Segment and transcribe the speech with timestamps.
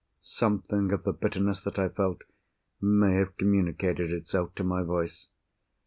[0.23, 2.23] Something of the bitterness that I felt
[2.81, 5.27] may have communicated itself to my voice.